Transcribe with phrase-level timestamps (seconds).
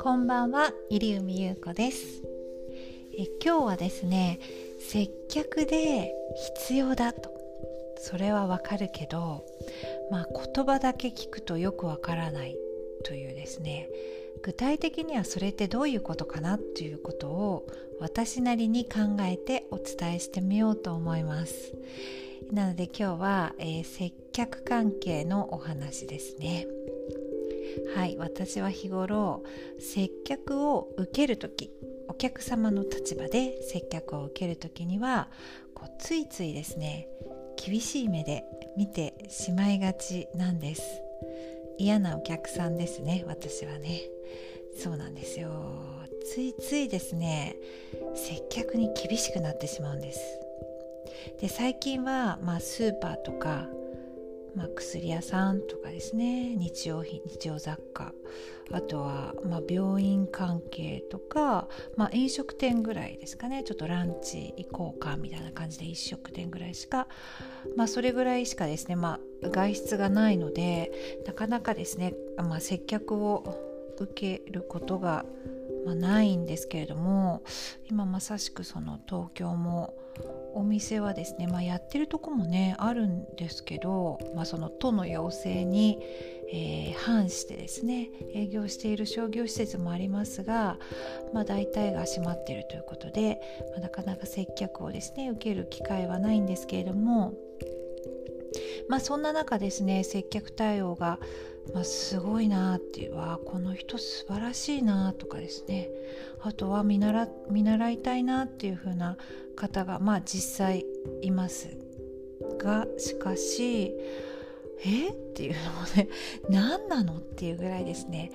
[0.00, 2.22] こんばんは、入海優子です。
[3.18, 4.40] え今日はですね
[4.78, 6.14] 接客で
[6.64, 7.30] 必要だと。
[7.98, 9.44] それはわかるけど
[10.10, 12.56] まあ言葉だけ聞くとよくわからない
[13.04, 13.90] というですね。
[14.42, 17.66] 具体的にはそれってどういうことかなっていうことを
[18.00, 21.74] 私なりに考えてお伝えしてみようと思います。
[22.52, 26.66] なので今日は、えー、接客関係のお話ですね。
[27.94, 29.44] はい私は日頃
[29.78, 31.70] 接客を受ける時
[32.08, 35.28] お客様の立場で接客を受ける時には
[35.74, 37.06] こうついついですね
[37.56, 38.44] 厳しい目で
[38.76, 40.82] 見てしまいがちなんです。
[41.78, 44.02] 嫌なお客さんですね私はね。
[44.76, 45.50] そうなんですよ。
[46.24, 47.56] ついついですね
[48.14, 50.20] 接客に厳しくなってしまうんです。
[51.40, 53.66] で最近は、まあ、スーパーとか
[54.54, 56.56] まあ、薬屋さんとかですね。
[56.56, 58.12] 日用品日用雑貨。
[58.72, 63.62] あとは、まあ、病院関係とか、まあ、飲食店ぐらいですかね。
[63.64, 67.08] ちょっとランチ行こうかみたいな感じで飲食店ぐらいしか、
[67.76, 75.24] まあ、それぐらいしかですね、まあ、外出がないのでなかなかですね、まあ、接客を受けることが、
[75.84, 77.42] まあ、ないんですけれども
[77.88, 79.94] 今まさしくその東京も
[80.54, 85.98] お店はですね、まあ、やってるとこもねあるんですけど、まあ、その都の要請に、
[86.52, 90.78] えー、反してですね営業している商業施設もありますが、
[91.32, 97.34] まあ、大体が閉まってるということで、まあ、なかなか接客をですね受ける機会はないんですけれども
[98.88, 101.20] まあそんな中ですね接客対応が、
[101.74, 105.88] まあ、すごいなっていうわこの人素晴らしいなとかですね。
[106.42, 109.16] あとは見習見習いたいなっていう風な
[109.56, 110.84] 方がまあ実際
[111.22, 111.76] います
[112.58, 113.92] がしかし
[114.84, 116.08] えっていうのもね
[116.48, 118.32] 何なのっていうぐらいですね、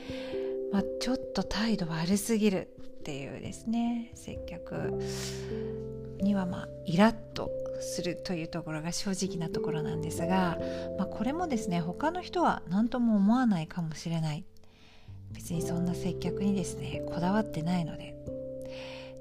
[0.72, 4.12] まあ、ちょっと態度悪すぎるっていうですね。
[4.16, 5.00] 接客
[6.20, 7.25] にはまあイラッと
[7.82, 10.58] するというところが正直なところなんですが、
[10.98, 14.44] まあ、これもですね他の人は何とも思わないかもしれない。
[15.34, 18.16] 別にそんな接客にですねこだわってないので。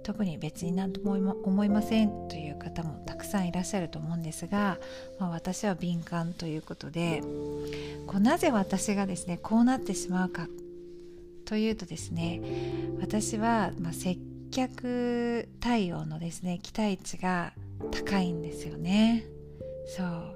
[0.04, 4.78] 特に別に何とも思いませんという方もたくさんいらっしゃると思うんですが、
[5.19, 7.22] まあ、私は敏感ということで
[8.06, 10.47] こうなぜ私がですねこうなってしまうか
[11.47, 12.43] というとですね
[13.00, 14.19] 私は、まあ、接
[14.50, 17.54] 客対応のですね期待値が
[17.90, 19.26] 高いんですよね。
[19.86, 20.34] そう。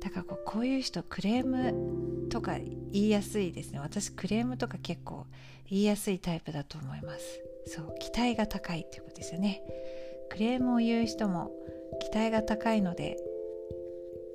[0.00, 3.80] だからこうこういう人クレームとか言いやすいですね。
[3.80, 5.26] 私クレームとか結構
[5.68, 7.40] 言いやすいタイプだと思います。
[7.66, 7.94] そう。
[7.98, 9.62] 期待が高いっていうことですよね。
[10.30, 11.50] クレームを言う人も
[12.00, 13.16] 期待が高いので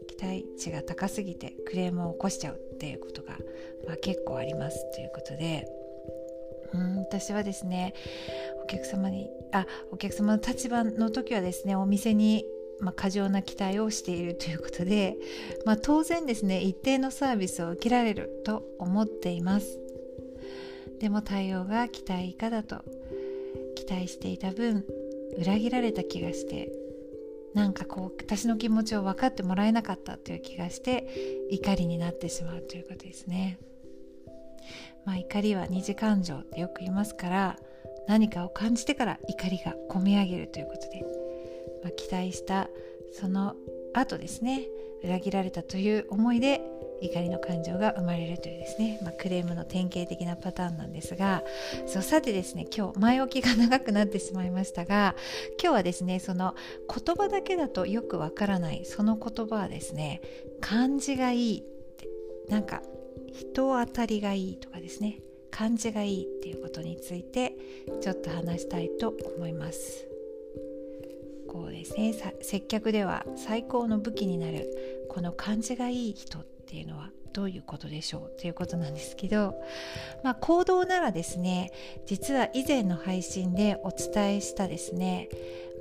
[0.07, 3.37] 期待値が高すぎてクレームを起こしちゃうっていうことが、
[3.87, 5.80] まあ、結構ありますということで。
[6.73, 7.93] うん私はですね
[8.63, 12.45] お客様にあお客様の立場の時はですねお店に
[12.81, 15.15] まあ、過剰な期待をしているということで、
[15.65, 19.77] まあ、当然ですね一定のサービスを受けられると思っています
[20.99, 22.83] でも対応が期待以下だと
[23.75, 24.83] 期待していた分
[25.37, 26.71] 裏切られた気がして
[27.53, 33.59] なんかこう私の気持ちを分かってもらえなかったという気がして怒りになってしまうということですね。
[35.05, 37.59] まあ、怒りは二次感情ってよく言いますから
[38.07, 41.03] 何かを感じてから怒りがこみ上げるということで、
[41.83, 42.69] まあ、期待した
[43.13, 43.55] その
[43.93, 44.67] 後ですね
[45.03, 46.61] 裏切られたという思いで
[47.01, 51.43] 怒りの感情が生まれるというですね、まあ、クレームの典型的なパターンなんですが
[51.87, 55.15] そうさてですね今日前置きが長くなってしまいましたが
[55.61, 56.55] 今日はですねその
[56.87, 60.21] 言葉だけだとよくわからないその言葉はですね
[60.61, 62.07] 漢字がいいって
[62.49, 62.83] なんか
[63.33, 65.19] 人当たりがいいとかですね。
[65.49, 67.57] 感じがいいっていうことについて
[68.01, 70.07] ちょっと話したいと思います。
[71.47, 72.13] こうですね。
[72.41, 78.39] 接客では最高の武器になるこの感じがいい人っていうのはどういうことでしょう？
[78.39, 79.55] ということなんですけど、
[80.23, 81.71] まあ、行動ならですね
[82.05, 85.27] 実は以前の配信でお伝えしたですね、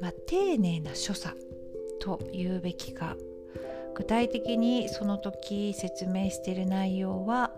[0.01, 1.37] まあ、丁寧な所作
[2.01, 3.17] と言うべきか
[4.01, 7.51] 具体的にその時説明している内容は、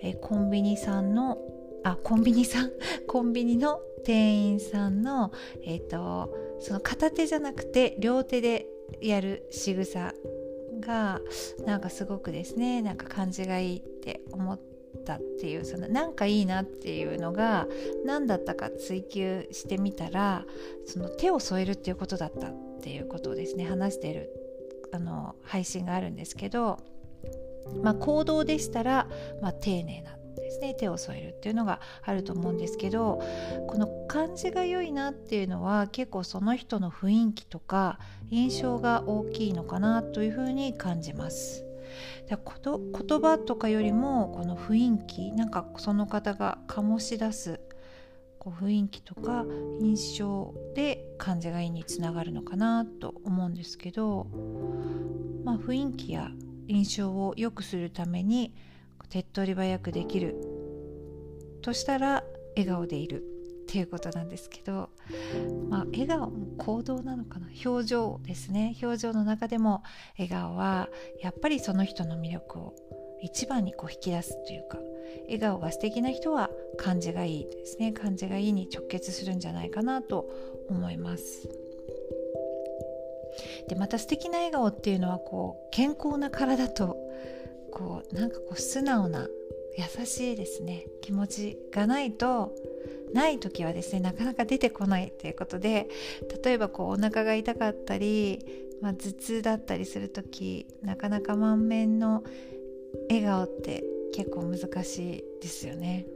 [0.00, 1.36] えコンビニさんの
[1.84, 2.70] あコンビニさん？
[3.06, 5.32] コンビニの店員さんの、
[5.66, 8.66] えーと、その片手じゃなくて両手で
[9.02, 10.14] やる仕草
[10.80, 11.20] が
[11.66, 14.58] なんかすごくですねなんか感じがいいって思っ
[15.04, 17.68] たっていうそのなんかいいなっていうのが
[18.06, 20.46] 何だったか追求してみたら
[20.86, 24.41] その手を添えるっていうことだったっていうことをですね話している
[24.92, 26.78] あの配信があるんですけど
[27.82, 29.06] まあ、行動でしたら、
[29.40, 33.22] まあ、丁寧なですね手を添えるっていうのがあると思うんですけど
[33.68, 37.98] この感じが良いなっていうのは結構その人の雰囲気とか
[38.30, 41.64] 印象が大きいのかなというふうに感じます。
[42.28, 47.60] 言葉とかよりもこの雰囲気なんかその方が醸し出す
[48.42, 49.46] こう雰囲気とか
[49.80, 54.26] 印象で感じがいいにつながるのかなと思うんですけど、
[55.44, 56.28] まあ、雰囲気や
[56.66, 58.52] 印象を良くするために
[59.10, 60.34] 手っ取り早くできる
[61.62, 62.24] としたら
[62.56, 64.90] 笑顔でいるっていうことなんですけど、
[65.70, 67.46] まあ、笑顔も行動なのかな？
[67.64, 68.76] 表情ですね。
[68.82, 69.84] 表情の中でも
[70.18, 70.88] 笑顔は
[71.20, 72.74] やっぱりその人の魅力を
[73.22, 74.78] 一番にこう引き出すというか
[75.24, 77.92] 笑顔が素敵な人は感じがいいですね。
[77.92, 80.28] 感じがいいに直結するんじゃないかなと
[80.68, 81.48] 思います。
[83.68, 86.96] でまた素敵な笑顔っていうのはこう健康な体と
[87.70, 89.28] こうなんかこう素直な
[89.78, 90.86] 優しいですね。
[91.00, 92.52] 気持ちがないと
[93.12, 95.88] ない時はですねなかなか出てこないということで
[96.44, 98.44] 例えばこうお腹が痛かったり、
[98.80, 102.22] まあ、頭痛だったりする時なかなか満面の
[103.08, 103.84] 笑顔って
[104.14, 106.06] 結構難しいですよね。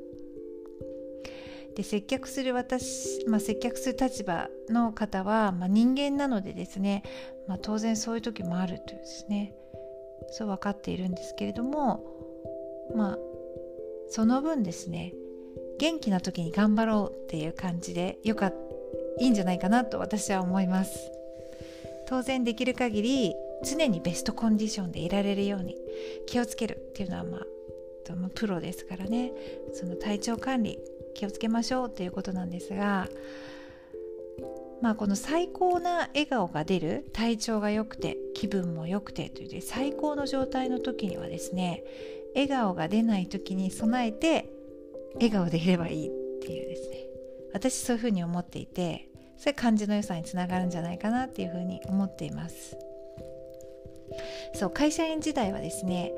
[1.76, 7.02] で接客する私、まあ、接客する立場の方は、まあ、人間なのでですね、
[7.46, 9.54] まあ、当然そういう時もあるというですね
[10.30, 12.02] そう分かっているんですけれども
[12.96, 13.18] まあ
[14.08, 15.12] その分ですね
[15.78, 18.52] 元気な時に頑張ろうっていう感じでよか
[19.18, 21.12] いいんじゃないかなと私は思います
[22.08, 25.76] 当然できる限り常にベストコンディションでいられるように
[26.26, 27.46] 気をつけるっていうのはまあ
[28.34, 29.32] プロですからね。
[29.72, 30.78] その体調管理
[31.14, 33.08] 気をつけましょうっていうことなんですが
[34.80, 41.82] まあ、この最高な笑顔が出る体調が良くて気分も良くてという最高の状態の時にはですね
[42.34, 44.50] 笑顔が出ない時に備えて
[45.14, 46.10] 笑顔でいればいいっ
[46.42, 46.96] ていうですね。
[47.54, 49.08] 私そういうふうに思っていて
[49.38, 52.76] それ感じの良さにつながるんじゃないかなっていうふうに思っています。
[54.56, 56.12] そう会社員時代はですね、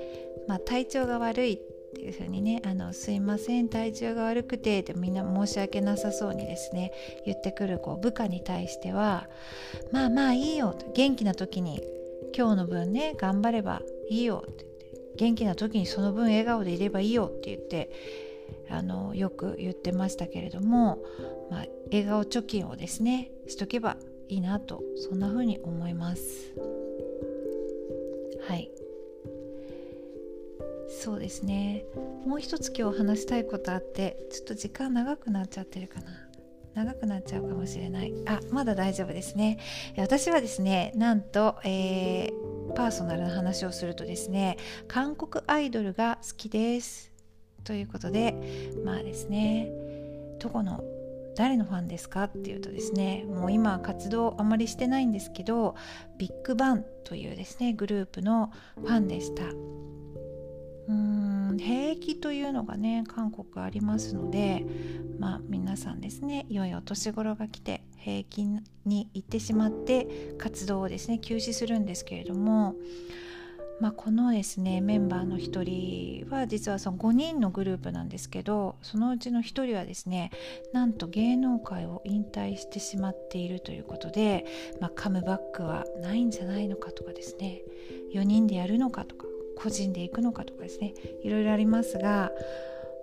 [0.47, 1.59] まあ、体調が悪いっ
[1.95, 6.93] ていう風にねあのすいません体調が悪くてってみんな申し訳なさそうにですね
[7.27, 9.29] 言ってくるこう部下に対しては
[9.91, 11.83] まあまあいいよと元気な時に
[12.37, 17.91] 今日の分ね頑張ればいいよって言って元気な時にその分笑顔でいればいいよって言って
[18.71, 21.03] あのよく言ってましたけれども、
[21.51, 23.97] まあ、笑顔貯金をですねしとけば
[24.29, 26.53] いいなとそんな風に思います。
[28.49, 28.71] はい。
[30.89, 31.85] そうですね。
[32.27, 36.07] もう一つ今日話したいことあってちょっと時間長くなっちゃってるかな。
[36.75, 38.15] 長くなっちゃうかもしれない。
[38.27, 39.59] あまだ大丈夫ですね。
[39.99, 44.57] 私はですねなんと、えー、パーソナルな話をするとですね
[44.87, 47.13] 韓国アイドルが好きです。
[47.65, 48.35] ということで
[48.83, 49.69] まあですね
[50.39, 50.83] どこの
[51.39, 55.77] 誰のファンですかっていうとですねもう今活動あまりしてないんですけど
[56.19, 59.45] ビッグバンというですねグループのファンでした。
[60.89, 64.65] うん兵役というのがね韓国ありますので
[65.21, 68.41] まあ皆さんですねいよいよ年頃が来て兵役
[68.85, 72.75] に行ってしまって活動をですね休止するんですけれども
[73.81, 80.31] まあ、このですねメンバーの1人は実はその5人のグループなんですけどそのうちの1人はですね
[80.73, 84.47] なんと芸能界を引退してしまっているということで、
[84.81, 87.63] まあ、カムバックはないんじゃないのかとかですね
[88.15, 89.27] 4人でやるのかとか
[89.57, 92.31] 個人で行くのかとかですねいろいろありますが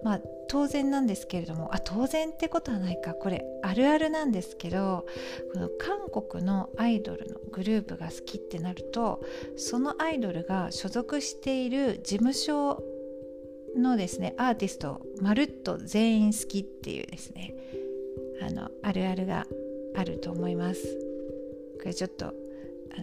[0.04, 3.14] まあ当然なんですけれどもあ当然ってことはないか。
[3.14, 5.06] これあるあるなんですけど
[5.54, 9.24] この韓国のアイドルのグループが好きってなると
[9.58, 12.84] そのアイドルが所属している事務所
[13.76, 17.56] のですねアーティストまるっと全員好きっていうですね
[18.42, 19.48] あのあるあるが
[19.96, 20.84] あると思います。
[21.80, 22.34] これちょっと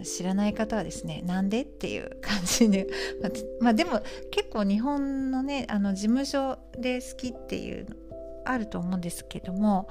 [0.04, 2.86] 知らない方はですねなんでっていう感じで
[3.60, 7.96] まあ、でも結構日本のねあの事務所で好きっていうの
[8.44, 9.88] あると思うんですけども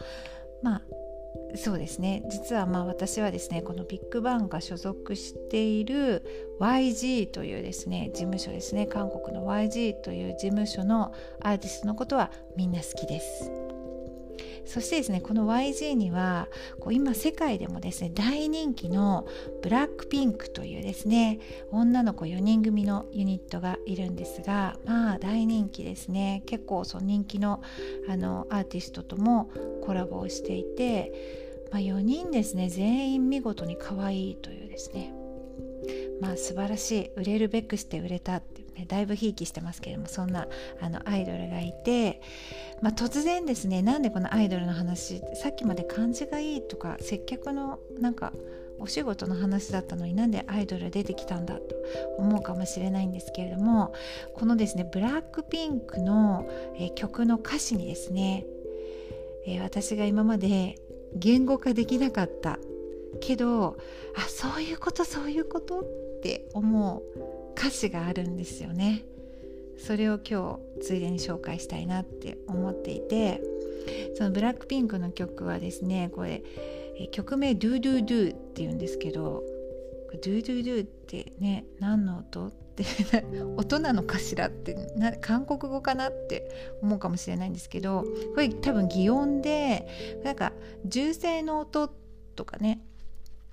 [0.61, 0.81] まあ
[1.55, 13.70] そうですね実はまあ私はですねこのビッグバンが所属している YG というですね事務所ですね韓国の YG という事務所のアーティストのことはみんな好きです。
[14.65, 16.47] そしてですねこの YG には
[16.79, 19.27] こう今世界でもですね大人気の
[19.61, 21.39] ブラックピンクというですね
[21.71, 26.43] 女の子4人組のユニットがいるんですがまあ大人気ですね。
[26.45, 27.61] 結構その人気の
[28.07, 29.49] あのアーティストとも
[29.83, 31.11] コラボをしていて、
[31.71, 35.13] まあ、4人ですね全員見事に可愛いというですね。
[36.21, 37.11] まあ素晴らしい。
[37.15, 40.47] 売れるべくして売れたって、だいぶひいきしてますけれどもそんな
[40.79, 42.21] あのアイドルがいて、
[42.81, 48.33] まあ、突然ですねなんでこのアイドルの話さっきまで感じがいいとか接客のなんか
[48.81, 51.61] お仕事の話だったのになんでアイドル出てきたんだと
[52.17, 53.93] 思うかもしれないんですけれども
[54.33, 58.43] このですねブラックピンクの、え、曲の歌詞にですね、
[59.45, 60.79] え、私が今まで
[61.15, 62.57] 言語化できなかった
[63.19, 63.77] けど
[64.15, 65.83] あそういうことそういうことっ
[66.23, 69.03] て思う歌詞があるんですよね。
[69.77, 73.41] それを今日ついでに紹介したいなって思っていて
[74.15, 76.43] そのブラックピンクの曲はですねこれ
[77.11, 79.43] 曲名「ドゥドゥドゥ」っていうんですけど
[80.13, 82.83] 「ドゥドゥドゥ」ってね何の音って
[83.57, 88.05] 音なのかしらってな韓国語かなって思うかもしれないんですけど
[88.35, 89.87] これ多分擬音で
[90.23, 90.53] なんか
[90.85, 91.89] 銃声の音
[92.35, 92.81] とかね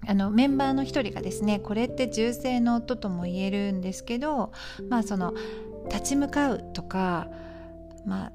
[0.07, 4.53] あのメンバーの一人がですねこれって銃声の音とも言えるんですけど
[4.89, 5.35] まあその
[5.89, 7.29] 立ち向かうとか
[8.07, 8.33] まあ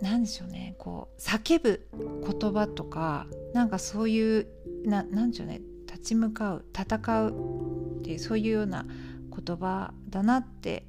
[0.00, 4.46] 何でしょうねこう叫ぶ言葉とかなんかそういう
[4.84, 10.86] ななんでしょうね立ち向かう戦うっていうそういうような言葉だなって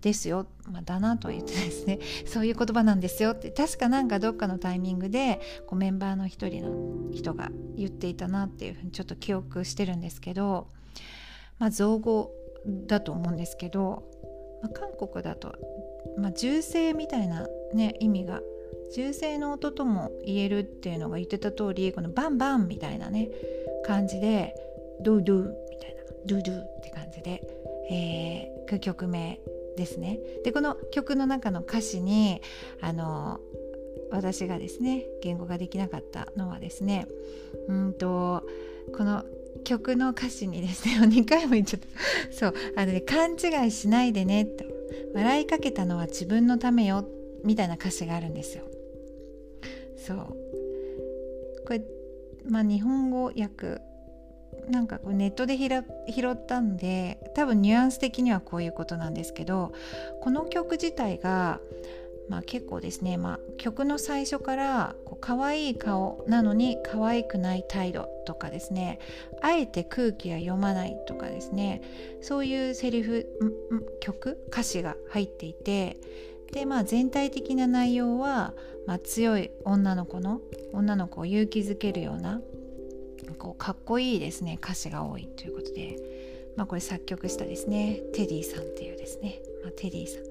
[0.00, 1.98] ですよ、まあ、だなと言ってですね。
[2.26, 3.50] そういう言葉なんですよって。
[3.50, 10.68] 確かなんかどっかのタイミングでこうメンバーの一人の人が言っていたなっていうふうにちょっと記憶してるんですけど、
[11.58, 12.32] まあ、造語
[12.86, 14.04] だと思うんですけど、
[14.62, 15.54] まあ、韓国だと、
[16.18, 18.40] まあ、銃声みたいな、ね、意味が
[18.94, 23.28] 銃声の音とも言えるっていうのが言ってた通りこのバンバンみたいなね
[23.84, 24.54] 感じで
[25.00, 27.42] ドゥドゥみたいなドゥドゥって感じで、
[27.90, 29.38] えー、曲名
[29.76, 30.18] ですね。
[30.44, 32.40] でこの曲の中の歌詞に
[32.80, 33.40] あの
[34.10, 37.06] 私がですね言語ができなかったのはですね
[37.68, 38.46] うんと
[38.96, 39.24] この
[39.64, 41.86] 曲の歌詞にですね 2回も言っちゃった。
[42.32, 44.64] そうあのね勘違いしないでねと。
[45.14, 47.08] 笑いかけたのは自分のためよ
[47.42, 48.64] みたいな歌詞があるんですよ。
[49.96, 50.16] そう。
[51.66, 51.82] これ
[52.48, 53.80] まあ日本語訳
[54.68, 55.82] なんかこうネットで拾
[56.30, 59.72] ったんで多分ニュアンス的にはこういうことなんですけど
[60.20, 61.60] この曲自体が、
[62.28, 68.98] まあ、結構ですね、まあ、曲の最初からこう可愛い顔なのに可愛くない態度とかですね
[69.40, 71.82] あえて空気は読まないとかですね
[72.20, 73.26] そういうセリフ
[74.00, 75.98] 曲歌詞が入っていて
[76.52, 78.54] でまあ全体的な内容は、
[78.86, 80.40] まあ、強い女の子の
[80.72, 82.40] 女の子を勇気づけるような
[83.34, 85.96] こうかっこいいですね歌詞が多いということで、
[86.56, 90.22] まあ、これ作曲したですねテディさんっていうですね、まあ、テディさん。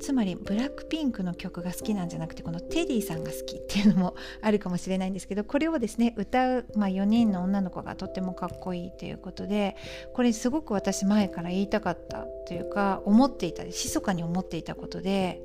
[0.00, 9.76] つまりブラックピンクの曲が好きなんじゃなくてこのテディさんが好きっていうのもあるかもしれないんですけどこれをですね歌う、まあ、4人の女の子がとってもかっこいいということで
[10.12, 15.40] これすごく私前から言いたかったというか思っていた密かに思っていたことで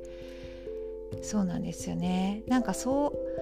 [1.22, 2.42] そうなんですよね。
[2.46, 3.39] なんかそう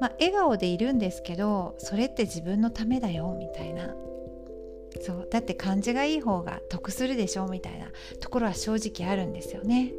[0.00, 3.94] まあ、笑顔でいるんですけどそれって自分のためだよみたいな。
[5.00, 7.90] そうだって感じがいい方が得するでしょみたいな。
[8.20, 9.92] ところは正直あるんですよね。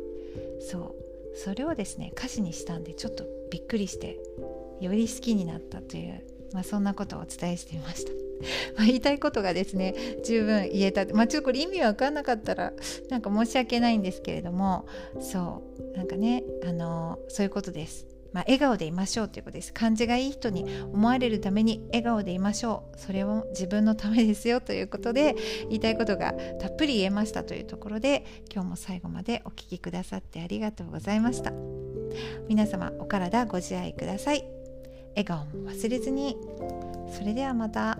[0.60, 0.96] そう。
[1.36, 4.18] それをですね歌詞にしたんでちょっとびっくりして
[4.82, 8.12] より好きになったという、まあ、そんなことをお伝えしていました。
[8.78, 11.06] ま言いたいことがですね十分言えた。
[11.06, 12.74] まあちょっとこれ意味わかんなかったら
[13.10, 14.86] なんか申し訳ないんですけれども
[15.20, 15.62] そ
[15.94, 15.98] う。
[15.98, 18.08] なんかねあのそういうことです。
[18.34, 23.00] まあ、笑顔でいましょうということです感じがいい人に思われるために笑顔でいましょう。
[23.00, 25.36] それも自分のためですよということで
[25.70, 31.52] 言いたいことがたっぷり言えましたというところで今日も最後までお聴きくださってありがとうございました。
[32.48, 34.46] 皆様お体ご自愛ください。
[35.12, 36.38] 笑顔も忘れずに。
[37.12, 37.98] それではまた。